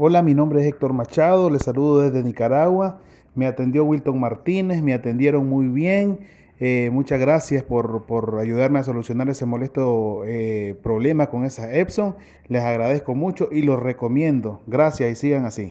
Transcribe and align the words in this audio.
Hola, 0.00 0.22
mi 0.22 0.32
nombre 0.32 0.60
es 0.60 0.66
Héctor 0.68 0.92
Machado, 0.92 1.50
les 1.50 1.62
saludo 1.64 2.02
desde 2.02 2.22
Nicaragua. 2.22 3.00
Me 3.34 3.46
atendió 3.48 3.84
Wilton 3.84 4.20
Martínez, 4.20 4.80
me 4.80 4.94
atendieron 4.94 5.48
muy 5.48 5.66
bien. 5.66 6.20
Eh, 6.60 6.88
muchas 6.92 7.18
gracias 7.18 7.64
por, 7.64 8.06
por, 8.06 8.38
ayudarme 8.38 8.78
a 8.78 8.84
solucionar 8.84 9.28
ese 9.28 9.44
molesto 9.44 10.22
eh, 10.24 10.76
problema 10.84 11.26
con 11.26 11.44
esa 11.44 11.74
Epson. 11.74 12.14
Les 12.46 12.62
agradezco 12.62 13.16
mucho 13.16 13.48
y 13.50 13.62
los 13.62 13.82
recomiendo. 13.82 14.62
Gracias 14.68 15.10
y 15.10 15.16
sigan 15.16 15.46
así. 15.46 15.66